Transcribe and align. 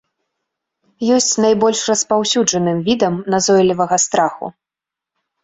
Ёсць 1.17 1.35
найбольш 1.45 1.81
распаўсюджаным 1.91 2.77
відам 2.89 3.13
назойлівага 3.35 3.95
страху. 4.07 4.53